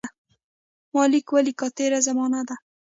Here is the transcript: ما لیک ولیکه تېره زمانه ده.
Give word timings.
ما 0.93 1.03
لیک 1.11 1.27
ولیکه 1.35 1.67
تېره 1.77 1.99
زمانه 2.07 2.41
ده. 2.47 2.55